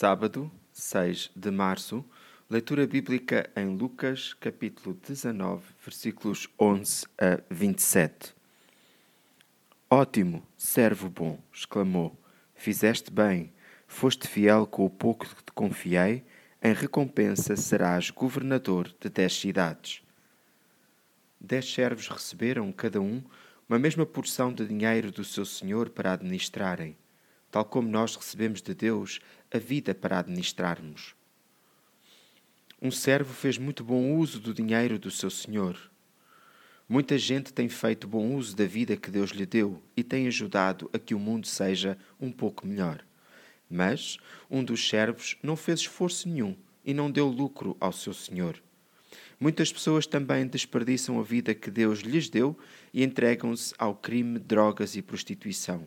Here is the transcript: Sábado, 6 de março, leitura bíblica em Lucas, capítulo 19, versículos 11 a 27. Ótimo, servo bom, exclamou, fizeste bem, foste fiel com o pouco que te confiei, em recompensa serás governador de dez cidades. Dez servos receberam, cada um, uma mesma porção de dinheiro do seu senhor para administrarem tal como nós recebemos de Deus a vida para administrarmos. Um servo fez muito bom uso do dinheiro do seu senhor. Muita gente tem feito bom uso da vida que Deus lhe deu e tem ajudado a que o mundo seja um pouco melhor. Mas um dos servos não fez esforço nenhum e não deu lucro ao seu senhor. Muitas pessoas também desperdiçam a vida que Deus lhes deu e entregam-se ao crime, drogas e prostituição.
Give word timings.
Sábado, 0.00 0.48
6 0.72 1.32
de 1.34 1.50
março, 1.50 2.04
leitura 2.48 2.86
bíblica 2.86 3.50
em 3.56 3.76
Lucas, 3.76 4.32
capítulo 4.32 4.94
19, 4.94 5.64
versículos 5.84 6.48
11 6.56 7.04
a 7.20 7.40
27. 7.50 8.32
Ótimo, 9.90 10.46
servo 10.56 11.10
bom, 11.10 11.40
exclamou, 11.52 12.16
fizeste 12.54 13.10
bem, 13.10 13.52
foste 13.88 14.28
fiel 14.28 14.68
com 14.68 14.84
o 14.84 14.88
pouco 14.88 15.26
que 15.26 15.42
te 15.42 15.50
confiei, 15.50 16.24
em 16.62 16.72
recompensa 16.72 17.56
serás 17.56 18.08
governador 18.08 18.94
de 19.00 19.08
dez 19.08 19.32
cidades. 19.32 20.00
Dez 21.40 21.68
servos 21.68 22.06
receberam, 22.06 22.70
cada 22.70 23.00
um, 23.00 23.20
uma 23.68 23.80
mesma 23.80 24.06
porção 24.06 24.52
de 24.52 24.64
dinheiro 24.64 25.10
do 25.10 25.24
seu 25.24 25.44
senhor 25.44 25.90
para 25.90 26.12
administrarem 26.12 26.96
tal 27.50 27.64
como 27.64 27.88
nós 27.88 28.14
recebemos 28.16 28.60
de 28.60 28.74
Deus 28.74 29.20
a 29.52 29.58
vida 29.58 29.94
para 29.94 30.18
administrarmos. 30.18 31.14
Um 32.80 32.90
servo 32.90 33.34
fez 33.34 33.58
muito 33.58 33.82
bom 33.82 34.14
uso 34.16 34.38
do 34.38 34.54
dinheiro 34.54 34.98
do 34.98 35.10
seu 35.10 35.30
senhor. 35.30 35.76
Muita 36.88 37.18
gente 37.18 37.52
tem 37.52 37.68
feito 37.68 38.06
bom 38.06 38.34
uso 38.34 38.56
da 38.56 38.64
vida 38.64 38.96
que 38.96 39.10
Deus 39.10 39.30
lhe 39.30 39.44
deu 39.44 39.82
e 39.96 40.02
tem 40.02 40.26
ajudado 40.26 40.88
a 40.92 40.98
que 40.98 41.14
o 41.14 41.18
mundo 41.18 41.46
seja 41.46 41.98
um 42.20 42.30
pouco 42.30 42.66
melhor. 42.66 43.04
Mas 43.68 44.16
um 44.50 44.64
dos 44.64 44.88
servos 44.88 45.36
não 45.42 45.56
fez 45.56 45.80
esforço 45.80 46.28
nenhum 46.28 46.56
e 46.84 46.94
não 46.94 47.10
deu 47.10 47.28
lucro 47.28 47.76
ao 47.80 47.92
seu 47.92 48.14
senhor. 48.14 48.62
Muitas 49.40 49.72
pessoas 49.72 50.06
também 50.06 50.46
desperdiçam 50.46 51.20
a 51.20 51.22
vida 51.22 51.54
que 51.54 51.70
Deus 51.70 52.00
lhes 52.00 52.28
deu 52.28 52.56
e 52.94 53.04
entregam-se 53.04 53.74
ao 53.78 53.94
crime, 53.94 54.38
drogas 54.38 54.96
e 54.96 55.02
prostituição. 55.02 55.86